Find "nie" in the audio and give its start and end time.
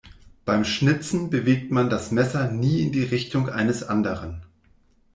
2.51-2.81